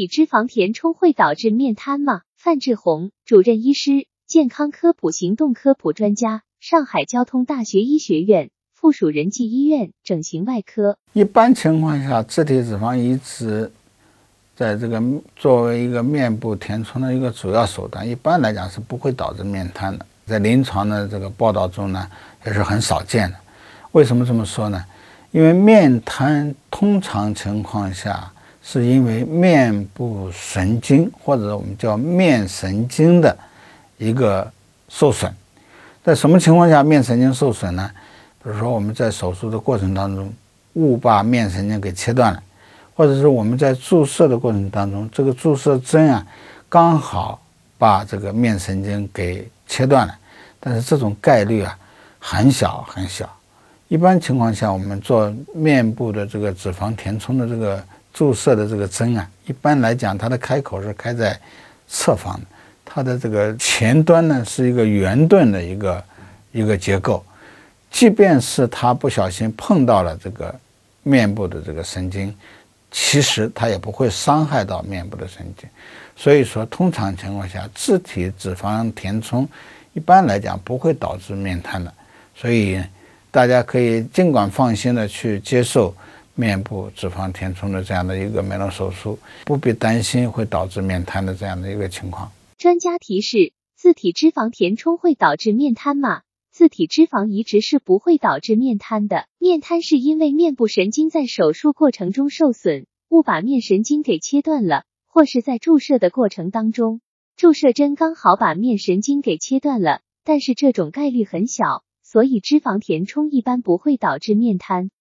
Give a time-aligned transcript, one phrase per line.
[0.00, 2.22] 体脂肪填充会导致面瘫吗？
[2.34, 10.96] 范志红，主任医师，健康科普行动科普专家，上海交通大学医学院附属仁济医院整形外科。
[11.12, 13.70] 一般情况下，自体脂肪移植
[14.56, 15.02] 在这个
[15.36, 20.06] 作为一个面部填充的一个主要手段，一般来讲是不会导致面瘫的。
[20.24, 22.08] 在临床的这个报道中呢，
[22.46, 23.36] 也是很少见的。
[23.92, 24.82] 为什么这么说呢？
[25.30, 28.32] 因为面瘫通常情况下。
[28.62, 33.36] 是因为面部神经或者我们叫面神经的
[33.96, 34.48] 一个
[34.88, 35.32] 受损，
[36.04, 37.90] 在什么情况下面神经受损呢？
[38.42, 40.30] 比如说我们在手术的过程当中
[40.74, 42.42] 误把面神经给切断了，
[42.94, 46.26] 或者是我们在注射的过程当中，这个注射针啊
[46.68, 47.40] 刚好
[47.78, 50.14] 把这个面神经给切断了，
[50.60, 51.76] 但是这种概率啊
[52.18, 53.28] 很小很小。
[53.88, 57.82] 一般情况下，我们做面部的这个脂肪填充的这个。
[58.20, 61.40] 注射的这个针啊，一般来讲，它的开口是开在
[61.88, 62.46] 侧方的，
[62.84, 66.04] 它的这个前端呢是一个圆盾的一个
[66.52, 67.24] 一个结构，
[67.90, 70.54] 即便是它不小心碰到了这个
[71.02, 72.36] 面部的这个神经，
[72.90, 75.66] 其实它也不会伤害到面部的神经。
[76.14, 79.48] 所以说，通常情况下，自体脂肪填充
[79.94, 81.90] 一般来讲不会导致面瘫的，
[82.36, 82.84] 所以
[83.30, 85.94] 大家可以尽管放心的去接受。
[86.40, 92.32] 面部脂肪填充的这样的一个美容手术，不必担心会导致面瘫的这样的一个情况。
[92.56, 96.22] 专家提示：自体脂肪填充会导致面瘫吗？
[96.50, 99.26] 自体脂肪移植是不会导致面瘫的。
[99.38, 107.02] 面瘫是因为面部神经在手术过程中受损，误把面神经给切断了，或是在注射的过程当中，
[107.36, 110.00] 注射针刚好把面神经给切断了。
[110.24, 114.88] 但是这种概率很小，所以脂肪填充一般不会导致面瘫。